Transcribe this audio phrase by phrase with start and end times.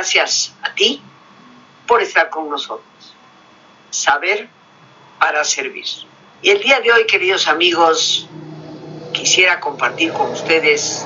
[0.00, 1.02] Gracias a ti
[1.86, 3.14] por estar con nosotros.
[3.90, 4.48] Saber
[5.18, 5.84] para servir.
[6.40, 8.26] Y el día de hoy, queridos amigos,
[9.12, 11.04] quisiera compartir con ustedes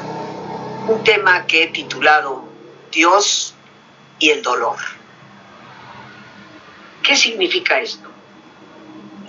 [0.86, 2.44] un tema que he titulado
[2.92, 3.54] Dios
[4.20, 4.76] y el dolor.
[7.02, 8.08] ¿Qué significa esto?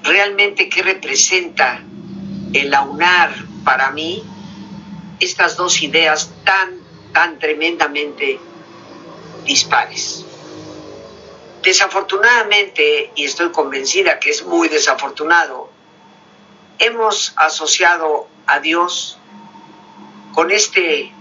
[0.03, 1.81] Realmente, ¿qué representa
[2.53, 4.23] el aunar para mí
[5.19, 6.77] estas dos ideas tan,
[7.13, 8.39] tan tremendamente
[9.45, 10.25] dispares?
[11.63, 15.69] Desafortunadamente, y estoy convencida que es muy desafortunado,
[16.77, 19.17] hemos asociado a Dios
[20.33, 21.11] con este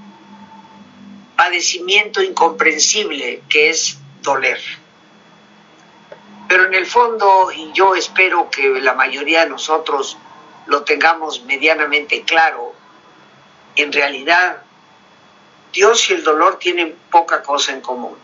[1.37, 4.61] padecimiento incomprensible que es doler.
[6.49, 10.19] Pero en el fondo, y yo espero que la mayoría de nosotros
[10.67, 12.75] lo tengamos medianamente claro,
[13.77, 14.64] en realidad
[15.75, 18.17] Dios y el dolor tienen poca cosa en común.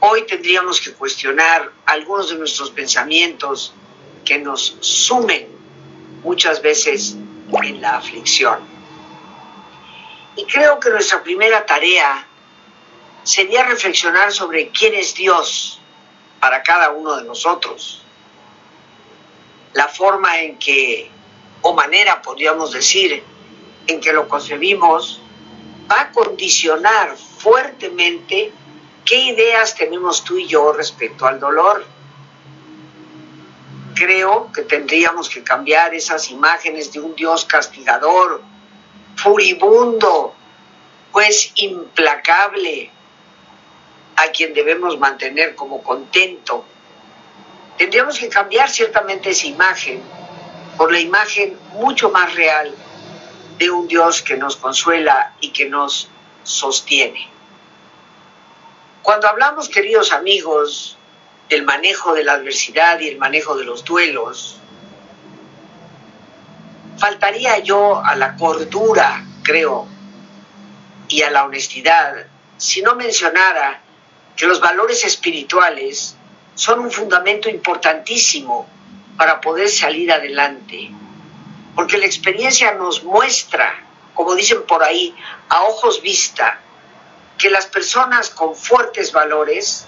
[0.00, 3.74] Hoy tendríamos que cuestionar algunos de nuestros pensamientos
[4.24, 5.48] que nos sumen
[6.22, 7.16] muchas veces
[7.62, 8.58] en la aflicción.
[10.36, 12.26] Y creo que nuestra primera tarea
[13.22, 15.78] sería reflexionar sobre quién es Dios
[16.40, 18.02] para cada uno de nosotros.
[19.74, 21.10] La forma en que,
[21.60, 23.22] o manera podríamos decir,
[23.88, 25.20] en que lo concebimos,
[25.90, 28.52] va a condicionar fuertemente
[29.04, 31.84] qué ideas tenemos tú y yo respecto al dolor
[33.98, 38.42] creo que tendríamos que cambiar esas imágenes de un Dios castigador,
[39.16, 40.34] furibundo,
[41.10, 42.90] pues implacable,
[44.16, 46.64] a quien debemos mantener como contento.
[47.76, 50.00] Tendríamos que cambiar ciertamente esa imagen
[50.76, 52.72] por la imagen mucho más real
[53.58, 56.08] de un Dios que nos consuela y que nos
[56.42, 57.28] sostiene.
[59.02, 60.96] Cuando hablamos, queridos amigos,
[61.48, 64.56] el manejo de la adversidad y el manejo de los duelos.
[66.98, 69.86] Faltaría yo a la cordura, creo,
[71.08, 72.26] y a la honestidad
[72.58, 73.80] si no mencionara
[74.36, 76.16] que los valores espirituales
[76.54, 78.68] son un fundamento importantísimo
[79.16, 80.90] para poder salir adelante.
[81.78, 83.72] Porque la experiencia nos muestra,
[84.12, 85.14] como dicen por ahí,
[85.48, 86.58] a ojos vista,
[87.38, 89.86] que las personas con fuertes valores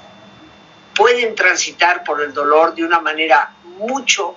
[0.94, 4.36] pueden transitar por el dolor de una manera mucho,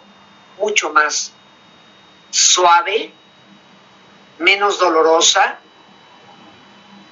[0.57, 1.31] mucho más
[2.31, 3.13] suave,
[4.39, 5.59] menos dolorosa,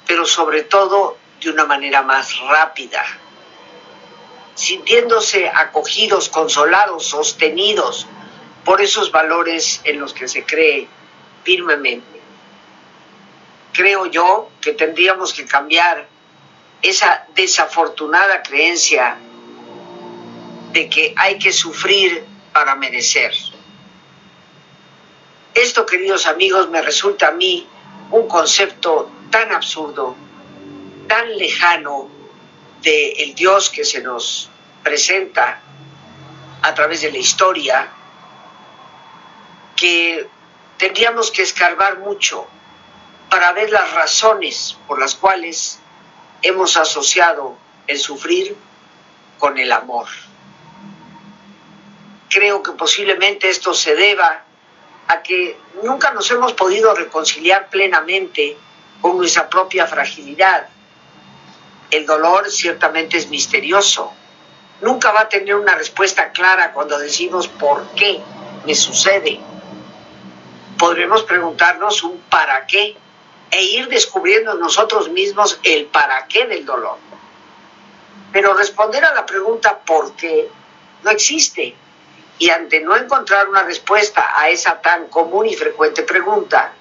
[0.07, 3.03] pero sobre todo de una manera más rápida,
[4.55, 8.07] sintiéndose acogidos, consolados, sostenidos
[8.65, 10.87] por esos valores en los que se cree
[11.43, 12.21] firmemente.
[13.73, 16.07] Creo yo que tendríamos que cambiar
[16.81, 19.17] esa desafortunada creencia
[20.71, 22.23] de que hay que sufrir
[22.53, 23.33] para merecer.
[25.53, 27.67] Esto, queridos amigos, me resulta a mí
[28.11, 30.15] un concepto tan absurdo,
[31.07, 32.09] tan lejano
[32.81, 34.49] del Dios que se nos
[34.83, 35.61] presenta
[36.61, 37.89] a través de la historia,
[39.81, 40.27] que
[40.77, 42.47] tendríamos que escarbar mucho
[43.29, 45.79] para ver las razones por las cuales
[46.41, 48.55] hemos asociado el sufrir
[49.39, 50.07] con el amor
[52.31, 54.43] creo que posiblemente esto se deba
[55.07, 58.57] a que nunca nos hemos podido reconciliar plenamente
[59.01, 60.67] con nuestra propia fragilidad.
[61.91, 64.13] El dolor ciertamente es misterioso.
[64.79, 68.21] Nunca va a tener una respuesta clara cuando decimos por qué
[68.65, 69.39] me sucede.
[70.81, 72.97] Podremos preguntarnos un para qué
[73.51, 76.97] e ir descubriendo nosotros mismos el para qué del dolor.
[78.31, 80.49] Pero responder a la pregunta por qué
[81.03, 81.75] no existe.
[82.39, 86.73] Y ante no encontrar una respuesta a esa tan común y frecuente pregunta,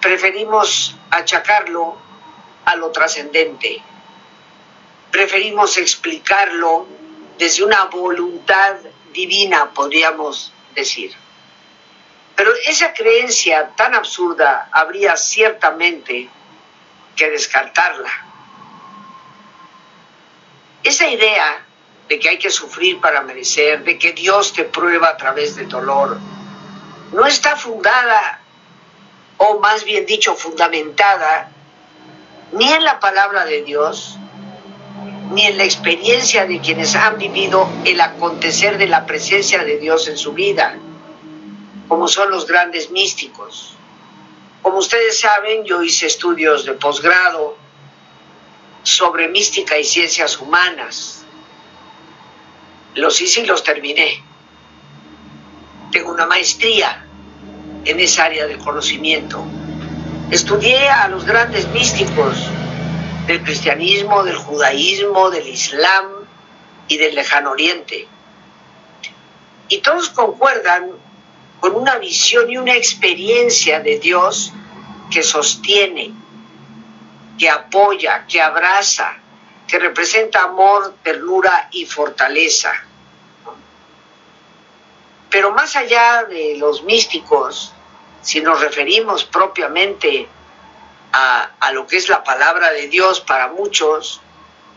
[0.00, 1.98] preferimos achacarlo
[2.64, 3.82] a lo trascendente.
[5.10, 6.86] Preferimos explicarlo
[7.36, 8.76] desde una voluntad
[9.12, 11.21] divina, podríamos decir.
[12.36, 16.28] Pero esa creencia tan absurda habría ciertamente
[17.14, 18.10] que descartarla.
[20.82, 21.64] Esa idea
[22.08, 25.68] de que hay que sufrir para merecer, de que Dios te prueba a través del
[25.68, 26.18] dolor,
[27.12, 28.40] no está fundada,
[29.36, 31.50] o más bien dicho, fundamentada,
[32.52, 34.18] ni en la palabra de Dios,
[35.30, 40.08] ni en la experiencia de quienes han vivido el acontecer de la presencia de Dios
[40.08, 40.76] en su vida,
[41.92, 43.74] como son los grandes místicos.
[44.62, 47.58] Como ustedes saben, yo hice estudios de posgrado
[48.82, 51.22] sobre mística y ciencias humanas.
[52.94, 54.24] Los hice y los terminé.
[55.90, 57.04] Tengo una maestría
[57.84, 59.44] en esa área del conocimiento.
[60.30, 62.38] Estudié a los grandes místicos
[63.26, 66.06] del cristianismo, del judaísmo, del islam
[66.88, 68.08] y del lejano oriente.
[69.68, 71.01] Y todos concuerdan
[71.62, 74.52] con una visión y una experiencia de Dios
[75.12, 76.12] que sostiene,
[77.38, 79.14] que apoya, que abraza,
[79.68, 82.72] que representa amor, ternura y fortaleza.
[85.30, 87.72] Pero más allá de los místicos,
[88.22, 90.28] si nos referimos propiamente
[91.12, 94.20] a, lo que es la palabra de Dios para muchos,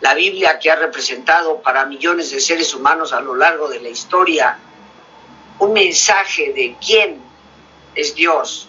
[0.02, 3.90] la Biblia que ha representado para millones de seres humanos a lo largo de la
[3.90, 4.60] historia,
[5.60, 7.22] un mensaje de quién
[7.96, 8.68] es Dios,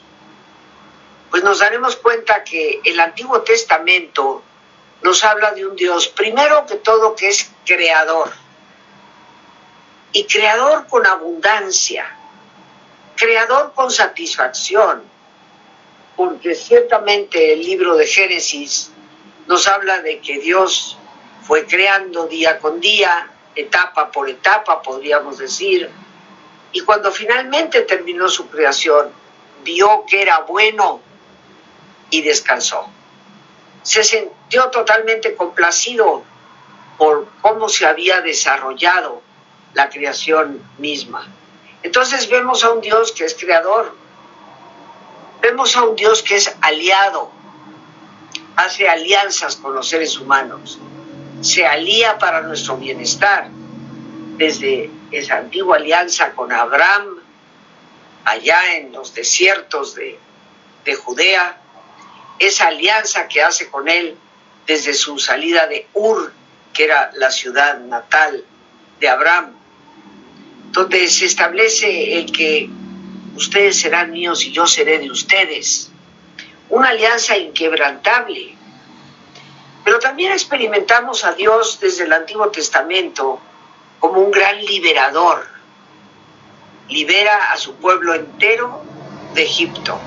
[1.31, 4.43] pues nos daremos cuenta que el Antiguo Testamento
[5.03, 8.33] nos habla de un Dios, primero que todo, que es creador,
[10.13, 12.07] y creador con abundancia,
[13.17, 15.03] creador con satisfacción,
[16.17, 18.91] porque ciertamente el libro de Génesis
[19.47, 20.97] nos habla de que Dios
[21.43, 25.91] fue creando día con día, etapa por etapa, podríamos decir,
[26.77, 29.11] y cuando finalmente terminó su creación,
[29.65, 31.01] vio que era bueno
[32.11, 32.91] y descansó.
[33.83, 36.23] Se sintió totalmente complacido
[36.99, 39.23] por cómo se había desarrollado
[39.73, 41.27] la creación misma.
[41.83, 43.97] Entonces vemos a un Dios que es creador,
[45.41, 47.31] vemos a un Dios que es aliado,
[48.55, 50.79] hace alianzas con los seres humanos,
[51.41, 53.49] se alía para nuestro bienestar,
[54.37, 57.21] desde esa antigua alianza con Abraham,
[58.25, 60.19] allá en los desiertos de,
[60.85, 61.61] de Judea,
[62.39, 64.17] esa alianza que hace con él
[64.67, 66.33] desde su salida de Ur,
[66.73, 68.45] que era la ciudad natal
[69.01, 69.53] de Abraham,
[70.73, 72.69] donde se establece el que
[73.37, 75.91] ustedes serán míos y yo seré de ustedes.
[76.69, 78.55] Una alianza inquebrantable.
[79.85, 83.41] Pero también experimentamos a Dios desde el Antiguo Testamento
[84.01, 85.47] como un gran liberador.
[86.89, 88.83] Libera a su pueblo entero
[89.35, 89.99] de Egipto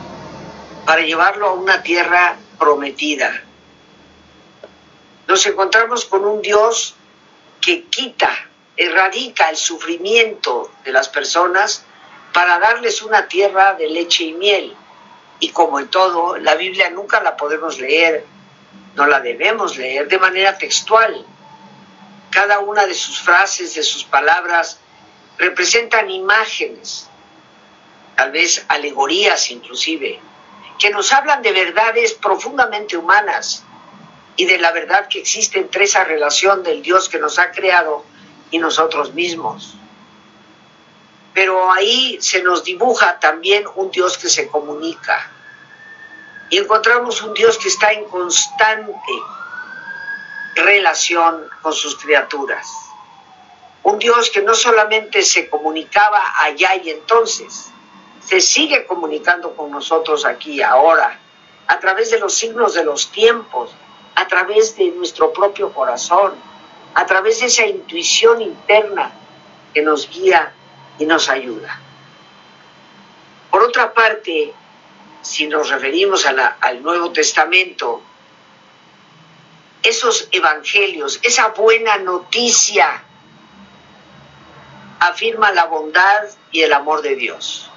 [0.85, 3.43] para llevarlo a una tierra prometida.
[5.27, 6.95] Nos encontramos con un Dios
[7.61, 8.31] que quita,
[8.75, 11.83] erradica el sufrimiento de las personas
[12.33, 14.75] para darles una tierra de leche y miel.
[15.39, 18.25] Y como en todo, la Biblia nunca la podemos leer,
[18.95, 21.25] no la debemos leer de manera textual.
[22.31, 24.79] Cada una de sus frases, de sus palabras,
[25.37, 27.09] representan imágenes,
[28.15, 30.19] tal vez alegorías inclusive,
[30.77, 33.63] que nos hablan de verdades profundamente humanas
[34.35, 38.05] y de la verdad que existe entre esa relación del Dios que nos ha creado
[38.51, 39.75] y nosotros mismos.
[41.33, 45.31] Pero ahí se nos dibuja también un Dios que se comunica
[46.49, 48.93] y encontramos un Dios que está en constante
[50.59, 52.67] relación con sus criaturas.
[53.83, 57.71] Un Dios que no solamente se comunicaba allá y entonces,
[58.23, 61.19] se sigue comunicando con nosotros aquí, ahora,
[61.67, 63.71] a través de los signos de los tiempos,
[64.15, 66.33] a través de nuestro propio corazón,
[66.93, 69.11] a través de esa intuición interna
[69.73, 70.53] que nos guía
[70.97, 71.79] y nos ayuda.
[73.49, 74.53] Por otra parte,
[75.21, 78.01] si nos referimos al Nuevo Testamento,
[79.83, 83.03] esos evangelios, esa buena noticia,
[84.99, 87.69] afirma la bondad y el amor de Dios.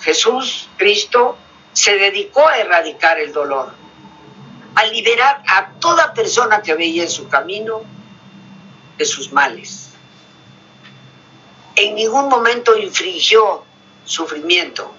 [0.00, 1.36] Jesús, Cristo,
[1.72, 3.72] se dedicó a erradicar el dolor,
[4.74, 7.82] a liberar a toda persona que veía en su camino
[8.98, 9.90] de sus males.
[11.74, 13.64] En ningún momento infringió
[14.04, 14.92] sufrimiento,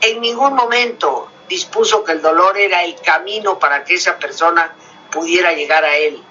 [0.00, 4.74] en ningún momento dispuso que el dolor era el camino para que esa persona
[5.10, 6.22] pudiera llegar a él.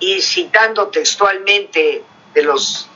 [0.00, 2.02] Y citando textualmente
[2.34, 2.88] de los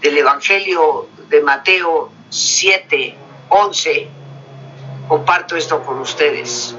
[0.00, 3.16] del Evangelio de Mateo 7,
[3.48, 4.08] 11,
[5.08, 6.74] comparto esto con ustedes.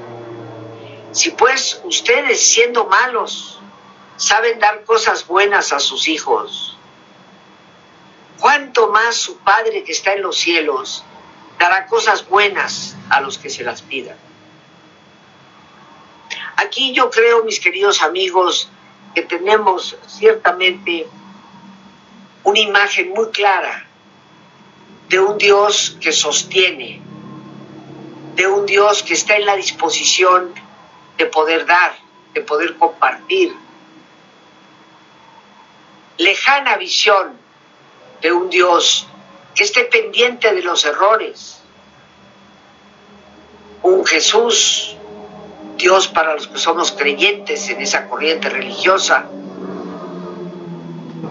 [1.12, 3.60] Si pues ustedes siendo malos
[4.16, 6.76] saben dar cosas buenas a sus hijos,
[8.38, 11.04] ¿cuánto más su Padre que está en los cielos
[11.60, 14.16] dará cosas buenas a los que se las pidan?
[16.56, 18.70] Aquí yo creo, mis queridos amigos,
[19.14, 21.06] que tenemos ciertamente
[22.44, 23.86] una imagen muy clara
[25.08, 27.02] de un Dios que sostiene,
[28.36, 30.54] de un Dios que está en la disposición
[31.18, 31.92] de poder dar,
[32.32, 33.54] de poder compartir.
[36.16, 37.36] Lejana visión
[38.22, 39.09] de un Dios
[39.54, 41.60] que esté pendiente de los errores.
[43.82, 44.96] Un Jesús,
[45.76, 49.26] Dios para los que somos creyentes en esa corriente religiosa,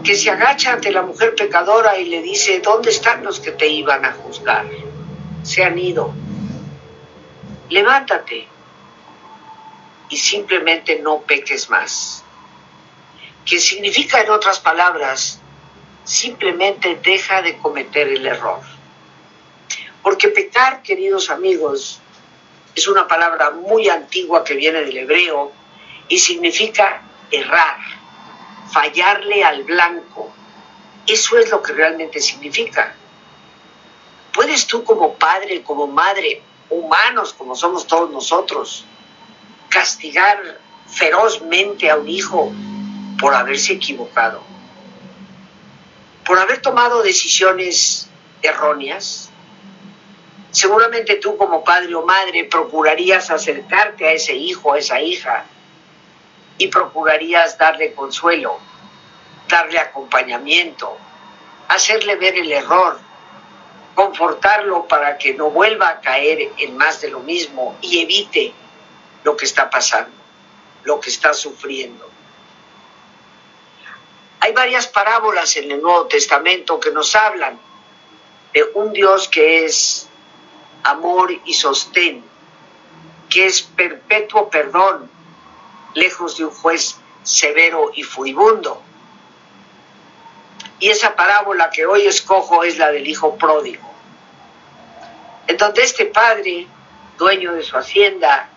[0.03, 3.67] que se agacha ante la mujer pecadora y le dice, ¿dónde están los que te
[3.67, 4.65] iban a juzgar?
[5.43, 6.13] Se han ido.
[7.69, 8.47] Levántate
[10.09, 12.23] y simplemente no peques más.
[13.45, 15.38] Que significa, en otras palabras,
[16.09, 18.61] simplemente deja de cometer el error.
[20.01, 21.99] Porque pecar, queridos amigos,
[22.75, 25.51] es una palabra muy antigua que viene del hebreo
[26.07, 27.77] y significa errar
[28.71, 30.31] fallarle al blanco.
[31.05, 32.95] Eso es lo que realmente significa.
[34.33, 38.83] ¿Puedes tú como padre, como madre, humanos como somos todos nosotros,
[39.69, 42.51] castigar ferozmente a un hijo
[43.19, 44.41] por haberse equivocado?
[46.29, 48.07] Por haber tomado decisiones
[48.43, 49.31] erróneas?
[50.51, 55.45] Seguramente tú como padre o madre procurarías acercarte a ese hijo, a esa hija,
[56.59, 58.59] y procurarías darle consuelo,
[59.47, 60.95] darle acompañamiento,
[61.67, 62.99] hacerle ver el error,
[63.95, 68.53] confortarlo para que no vuelva a caer en más de lo mismo y evite
[69.23, 70.15] lo que está pasando,
[70.83, 72.07] lo que está sufriendo.
[74.41, 77.59] Hay varias parábolas en el Nuevo Testamento que nos hablan
[78.53, 80.07] de un Dios que es
[80.83, 82.23] amor y sostén,
[83.29, 85.09] que es perpetuo perdón,
[85.93, 88.81] lejos de un juez severo y furibundo.
[90.79, 93.91] Y esa parábola que hoy escojo es la del hijo pródigo,
[95.47, 96.67] en donde este padre,
[97.17, 98.49] dueño de su hacienda,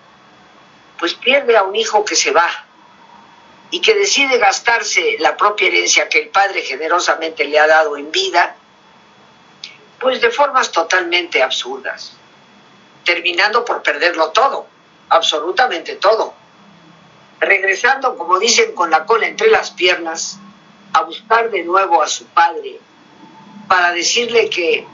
[0.98, 2.48] pues pierde a un hijo que se va
[3.72, 8.12] y que decide gastarse la propia herencia que el padre generosamente le ha dado en
[8.12, 8.54] vida,
[9.98, 12.12] pues de formas totalmente absurdas,
[13.04, 14.66] terminando por perderlo todo,
[15.08, 16.42] absolutamente todo
[17.42, 20.38] regresando, como dicen, con la cola entre las piernas,
[20.92, 22.78] a buscar de nuevo a su padre,
[23.66, 24.86] para decirle que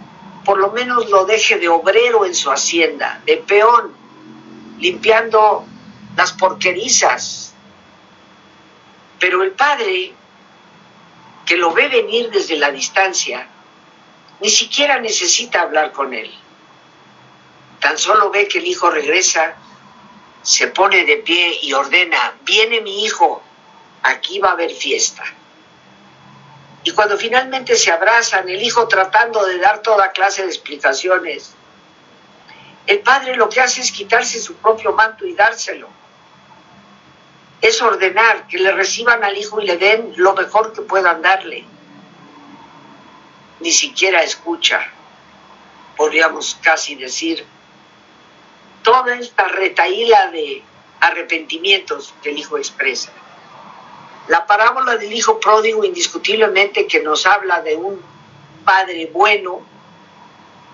[0.44, 3.94] por lo menos lo deje de obrero en su hacienda, de peón,
[4.78, 5.66] limpiando
[6.16, 7.47] las porquerizas.
[9.18, 10.12] Pero el padre,
[11.46, 13.46] que lo ve venir desde la distancia,
[14.40, 16.32] ni siquiera necesita hablar con él.
[17.80, 19.56] Tan solo ve que el hijo regresa
[20.42, 23.42] se pone de pie y ordena, viene mi hijo,
[24.02, 25.22] aquí va a haber fiesta.
[26.84, 31.54] Y cuando finalmente se abrazan, el hijo tratando de dar toda clase de explicaciones,
[32.86, 35.88] el padre lo que hace es quitarse su propio manto y dárselo.
[37.60, 41.64] Es ordenar que le reciban al hijo y le den lo mejor que puedan darle.
[43.60, 44.86] Ni siquiera escucha,
[45.96, 47.44] podríamos casi decir,
[48.82, 50.62] toda esta retaíla de
[51.00, 53.10] arrepentimientos que el hijo expresa.
[54.28, 58.00] La parábola del hijo pródigo indiscutiblemente que nos habla de un
[58.64, 59.62] padre bueno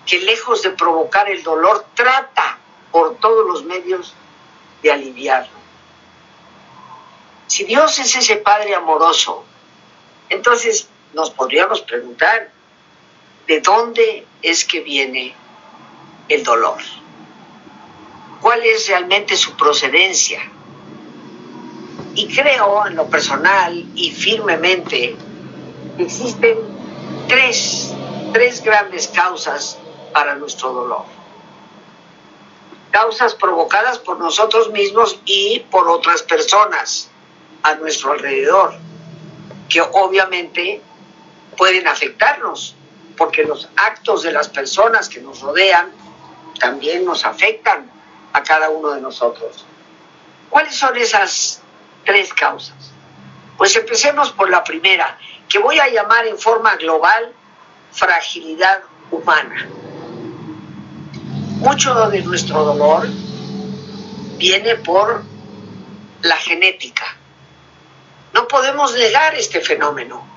[0.05, 2.59] que lejos de provocar el dolor trata
[2.91, 4.13] por todos los medios
[4.83, 5.54] de aliviarlo.
[7.55, 9.45] Si Dios es ese padre amoroso,
[10.27, 12.51] entonces nos podríamos preguntar,
[13.47, 15.33] ¿de dónde es que viene
[16.27, 16.81] el dolor?
[18.41, 20.41] cuál es realmente su procedencia.
[22.13, 25.15] Y creo en lo personal y firmemente
[25.95, 26.57] que existen
[27.29, 27.93] tres,
[28.33, 29.77] tres grandes causas
[30.11, 31.05] para nuestro dolor.
[32.91, 37.09] Causas provocadas por nosotros mismos y por otras personas
[37.65, 38.75] a nuestro alrededor,
[39.67, 40.81] que obviamente
[41.57, 42.75] pueden afectarnos,
[43.17, 45.89] porque los actos de las personas que nos rodean
[46.59, 47.89] también nos afectan
[48.33, 49.65] a cada uno de nosotros.
[50.51, 51.61] ¿Cuáles son esas
[52.05, 52.91] tres causas?
[53.57, 55.17] Pues empecemos por la primera,
[55.49, 57.33] que voy a llamar en forma global
[57.91, 59.67] fragilidad humana.
[61.57, 63.07] Mucho de nuestro dolor
[64.37, 65.23] viene por
[66.21, 67.17] la genética.
[68.35, 70.27] No podemos negar este fenómeno.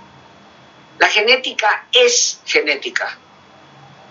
[1.00, 3.18] La genética es genética.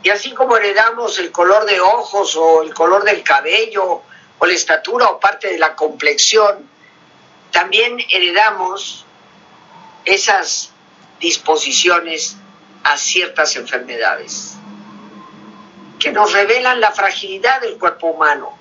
[0.04, 4.04] Y así como heredamos el color de ojos o el color del cabello
[4.40, 6.70] o la estatura o parte de la complexión,
[7.52, 9.06] también heredamos
[10.04, 10.72] esas
[11.22, 12.36] disposiciones
[12.84, 14.56] a ciertas enfermedades
[15.98, 18.58] que nos revelan la fragilidad del cuerpo humano.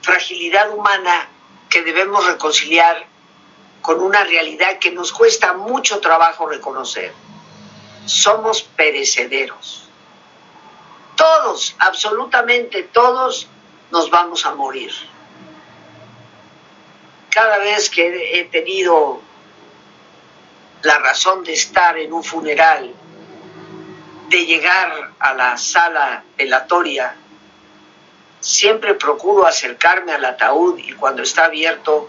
[0.00, 1.28] fragilidad humana
[1.68, 3.06] que debemos reconciliar
[3.82, 7.12] con una realidad que nos cuesta mucho trabajo reconocer.
[8.06, 9.88] Somos perecederos.
[11.16, 13.48] Todos, absolutamente todos,
[13.90, 14.92] nos vamos a morir.
[17.30, 19.20] Cada vez que he tenido
[20.82, 22.94] la razón de estar en un funeral,
[24.28, 27.16] de llegar a la sala velatoria,
[28.40, 32.08] siempre procuro acercarme al ataúd y cuando está abierto,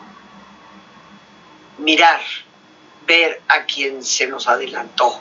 [1.77, 2.21] mirar,
[3.05, 5.19] ver a quien se nos adelantó.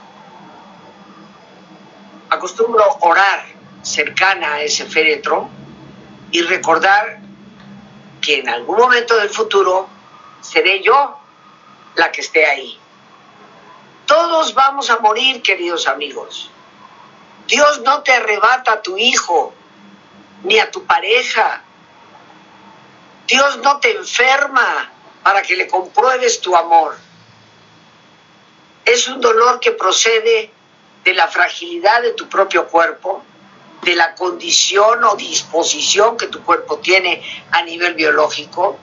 [2.30, 3.46] Acostumbro orar
[3.82, 5.48] cercana a ese féretro
[6.30, 7.20] y recordar
[8.20, 9.88] que en algún momento del futuro
[10.42, 11.18] seré yo
[11.94, 12.78] la que esté ahí.
[14.06, 16.50] Todos vamos a morir, queridos amigos.
[17.46, 19.54] Dios no te arrebata a tu hijo
[20.42, 21.62] ni a tu pareja.
[23.26, 24.90] Dios no te enferma
[25.22, 26.96] para que le compruebes tu amor.
[28.84, 30.50] Es un dolor que procede
[31.04, 33.22] de la fragilidad de tu propio cuerpo,
[33.82, 38.78] de la condición o disposición que tu cuerpo tiene a nivel biológico.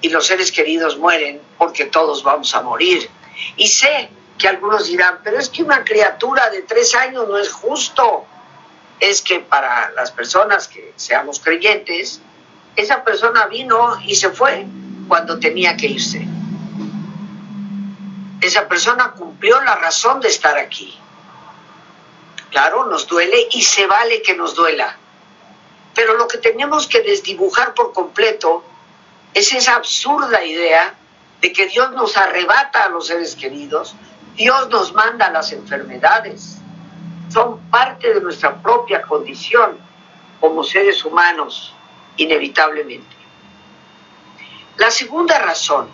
[0.00, 3.08] Y los seres queridos mueren porque todos vamos a morir.
[3.56, 7.50] Y sé que algunos dirán, pero es que una criatura de tres años no es
[7.52, 8.26] justo.
[9.00, 12.20] Es que para las personas que seamos creyentes,
[12.76, 14.66] esa persona vino y se fue
[15.08, 16.26] cuando tenía que irse.
[18.40, 20.96] Esa persona cumplió la razón de estar aquí.
[22.50, 24.96] Claro, nos duele y se vale que nos duela.
[25.94, 28.64] Pero lo que tenemos que desdibujar por completo
[29.34, 30.94] es esa absurda idea
[31.40, 33.94] de que Dios nos arrebata a los seres queridos,
[34.34, 36.58] Dios nos manda las enfermedades.
[37.28, 39.78] Son parte de nuestra propia condición
[40.40, 41.74] como seres humanos,
[42.16, 43.16] inevitablemente.
[44.76, 45.88] La segunda razón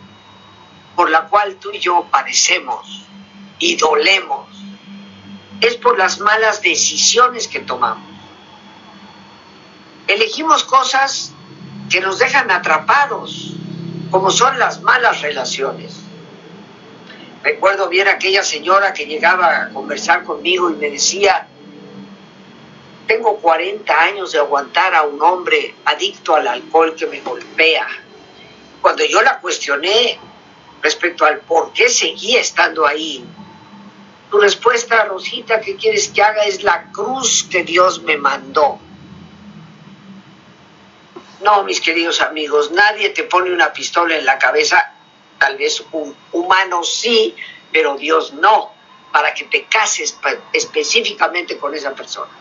[0.94, 3.06] por la cual tú y yo padecemos
[3.58, 4.48] y dolemos
[5.60, 8.10] es por las malas decisiones que tomamos.
[10.06, 11.32] Elegimos cosas
[11.88, 13.54] que nos dejan atrapados,
[14.10, 16.03] como son las malas relaciones.
[17.44, 21.46] Recuerdo bien aquella señora que llegaba a conversar conmigo y me decía,
[23.06, 27.86] tengo 40 años de aguantar a un hombre adicto al alcohol que me golpea.
[28.80, 30.18] Cuando yo la cuestioné
[30.80, 33.22] respecto al por qué seguía estando ahí,
[34.30, 38.78] tu respuesta, Rosita, que quieres que haga es la cruz que Dios me mandó.
[41.42, 44.93] No, mis queridos amigos, nadie te pone una pistola en la cabeza,
[45.44, 47.36] tal vez un humano sí,
[47.70, 48.72] pero Dios no,
[49.12, 50.16] para que te cases
[50.54, 52.32] específicamente con esa persona.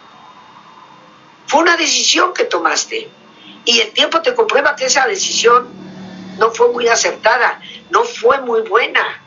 [1.48, 3.10] Fue una decisión que tomaste
[3.66, 5.68] y el tiempo te comprueba que esa decisión
[6.38, 9.20] no fue muy acertada, no fue muy buena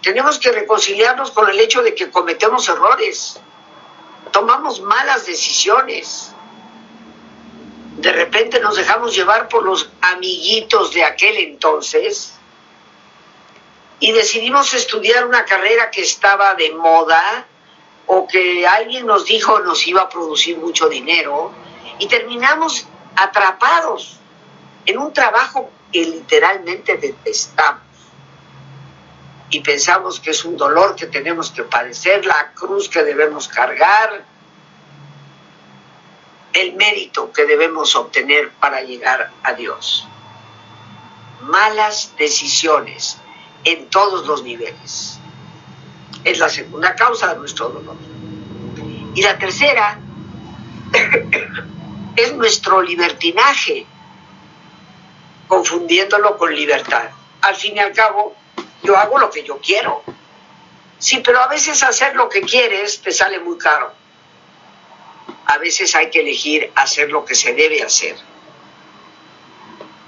[0.00, 3.40] tenemos que reconciliarnos con el hecho de que cometemos errores,
[4.32, 6.30] tomamos malas decisiones.
[7.96, 12.33] De repente nos dejamos llevar por los amiguitos de aquel entonces
[14.00, 17.46] y decidimos estudiar una carrera que estaba de moda
[18.06, 21.52] o que alguien nos dijo nos iba a producir mucho dinero
[21.98, 24.18] y terminamos atrapados
[24.86, 27.82] en un trabajo que literalmente detestamos
[29.50, 34.24] y pensamos que es un dolor que tenemos que padecer, la cruz que debemos cargar,
[36.52, 40.06] el mérito que debemos obtener para llegar a Dios.
[41.42, 43.18] Malas decisiones
[43.64, 45.18] en todos los niveles.
[46.22, 47.96] Es la segunda causa de nuestro dolor.
[49.14, 49.98] Y la tercera
[52.16, 53.86] es nuestro libertinaje,
[55.48, 57.10] confundiéndolo con libertad.
[57.42, 58.34] Al fin y al cabo,
[58.82, 60.02] yo hago lo que yo quiero.
[60.98, 63.92] Sí, pero a veces hacer lo que quieres te sale muy caro.
[65.46, 68.16] A veces hay que elegir hacer lo que se debe hacer.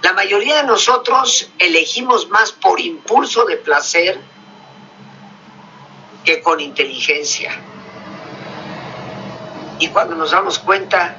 [0.02, 4.20] La mayoría de nosotros elegimos más por impulso de placer
[6.24, 7.56] que con inteligencia.
[9.78, 11.16] Y cuando nos damos cuenta,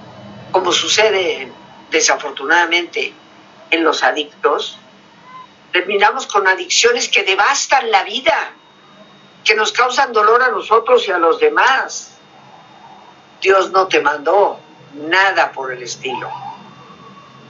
[0.52, 1.52] como sucede
[1.90, 3.14] desafortunadamente
[3.72, 4.78] en los adictos,
[5.72, 8.52] terminamos con adicciones que devastan la vida,
[9.44, 12.18] que nos causan dolor a nosotros y a los demás.
[13.42, 14.60] Dios no te mandó
[14.94, 16.30] nada por el estilo.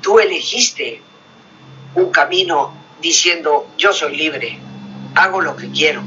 [0.02, 1.02] Tú elegiste
[1.98, 4.60] un camino diciendo, yo soy libre,
[5.16, 6.04] hago lo que quiero.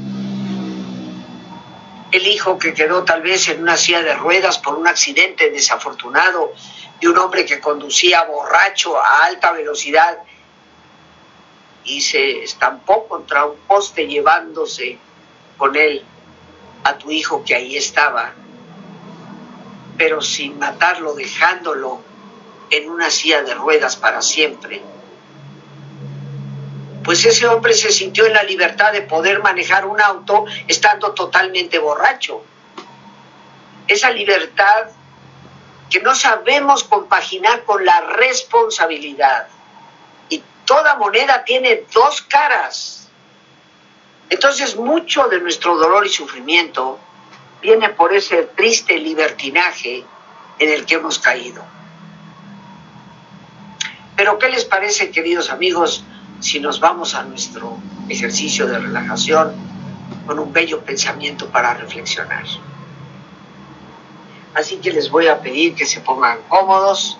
[2.11, 6.53] El hijo que quedó tal vez en una silla de ruedas por un accidente desafortunado,
[7.01, 10.19] de un hombre que conducía borracho a alta velocidad
[11.83, 14.97] y se estampó contra un poste llevándose
[15.57, 16.05] con él
[16.85, 18.31] a tu hijo que ahí estaba,
[19.97, 22.01] pero sin matarlo, dejándolo
[22.69, 24.81] en una silla de ruedas para siempre.
[27.03, 31.79] Pues ese hombre se sintió en la libertad de poder manejar un auto estando totalmente
[31.79, 32.43] borracho.
[33.87, 34.87] Esa libertad
[35.89, 39.47] que no sabemos compaginar con la responsabilidad.
[40.29, 43.09] Y toda moneda tiene dos caras.
[44.29, 46.97] Entonces mucho de nuestro dolor y sufrimiento
[47.61, 50.05] viene por ese triste libertinaje
[50.57, 51.63] en el que hemos caído.
[54.15, 56.05] Pero ¿qué les parece, queridos amigos,
[56.41, 57.77] si nos vamos a nuestro
[58.09, 59.53] ejercicio de relajación
[60.27, 62.43] con un bello pensamiento para reflexionar?
[64.53, 67.17] Así que les voy a pedir que se pongan cómodos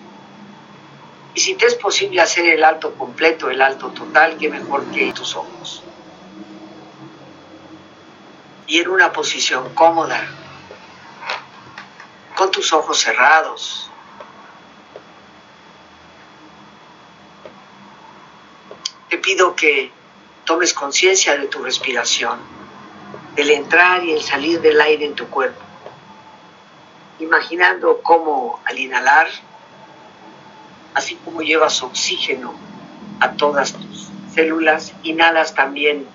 [1.33, 5.13] y si te es posible hacer el alto completo, el alto total, que mejor que
[5.13, 5.81] tus ojos
[8.71, 10.25] y en una posición cómoda,
[12.37, 13.90] con tus ojos cerrados.
[19.11, 19.91] Te pido que
[20.45, 22.39] tomes conciencia de tu respiración,
[23.35, 25.61] del entrar y el salir del aire en tu cuerpo,
[27.19, 29.27] imaginando cómo al inhalar,
[30.93, 32.53] así como llevas oxígeno
[33.19, 36.07] a todas tus células, inhalas también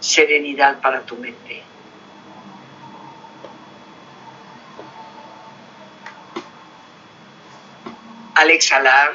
[0.00, 1.62] serenidad para tu mente.
[8.34, 9.14] Al exhalar,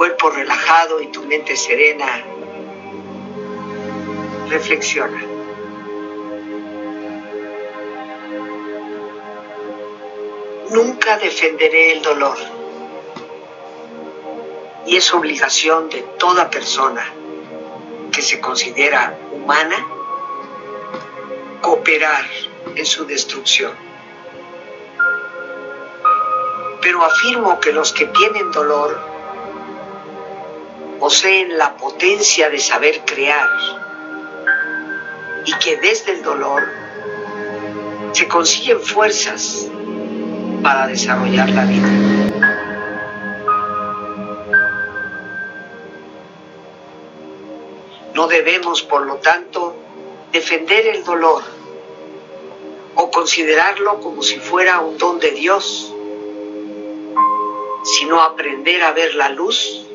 [0.00, 2.24] Cuerpo relajado y tu mente serena,
[4.48, 5.22] reflexiona.
[10.70, 12.38] Nunca defenderé el dolor.
[14.86, 17.04] Y es obligación de toda persona
[18.10, 19.86] que se considera humana
[21.60, 22.24] cooperar
[22.74, 23.74] en su destrucción.
[26.80, 29.19] Pero afirmo que los que tienen dolor
[31.00, 33.48] poseen la potencia de saber crear
[35.46, 36.62] y que desde el dolor
[38.12, 39.66] se consiguen fuerzas
[40.62, 41.88] para desarrollar la vida.
[48.12, 49.74] No debemos, por lo tanto,
[50.32, 51.42] defender el dolor
[52.94, 55.94] o considerarlo como si fuera un don de Dios,
[57.84, 59.86] sino aprender a ver la luz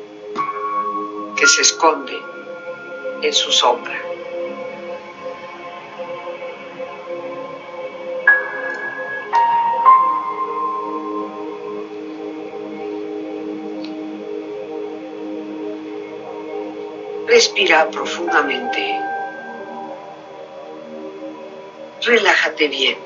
[1.36, 2.18] que se esconde
[3.22, 4.00] en su sombra.
[17.26, 18.98] Respira profundamente.
[22.02, 23.05] Relájate bien.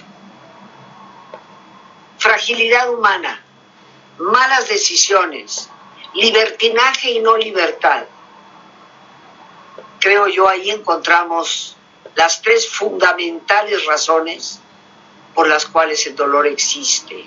[2.21, 3.41] fragilidad humana,
[4.19, 5.67] malas decisiones,
[6.13, 8.03] libertinaje y no libertad.
[9.99, 11.75] Creo yo ahí encontramos
[12.13, 14.59] las tres fundamentales razones
[15.33, 17.25] por las cuales el dolor existe.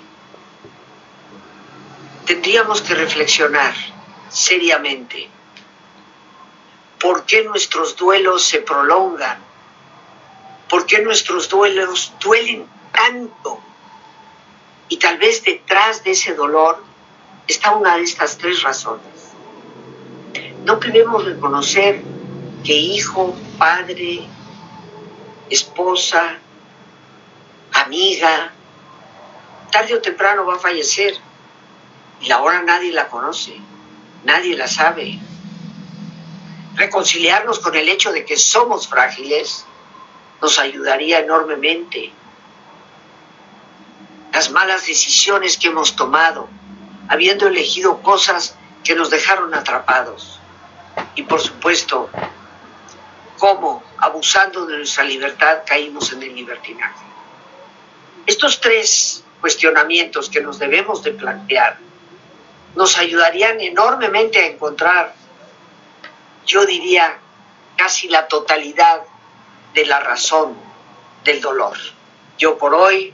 [2.25, 3.73] Tendríamos que reflexionar
[4.29, 5.27] seriamente
[7.01, 9.39] por qué nuestros duelos se prolongan,
[10.69, 13.64] por qué nuestros duelos duelen tanto
[14.89, 16.83] y tal vez detrás de ese dolor
[17.47, 19.05] está una de estas tres razones.
[20.63, 22.01] No queremos reconocer
[22.63, 24.27] que hijo, padre,
[25.49, 26.37] esposa,
[27.71, 28.51] amiga,
[29.71, 31.15] tarde o temprano va a fallecer
[32.21, 33.57] y la hora nadie la conoce,
[34.23, 35.19] nadie la sabe.
[36.75, 39.65] reconciliarnos con el hecho de que somos frágiles
[40.41, 42.11] nos ayudaría enormemente.
[44.35, 46.49] Las malas decisiones que hemos tomado,
[47.07, 50.41] habiendo elegido cosas que nos dejaron atrapados.
[51.15, 52.09] Y por supuesto,
[53.37, 57.05] cómo, abusando de nuestra libertad, caímos en el libertinaje.
[58.25, 61.77] Estos tres cuestionamientos que nos debemos de plantear
[62.75, 65.15] nos ayudarían enormemente a encontrar,
[66.45, 67.19] yo diría,
[67.77, 69.01] casi la totalidad
[69.73, 70.57] de la razón
[71.23, 71.77] del dolor.
[72.37, 73.13] Yo por hoy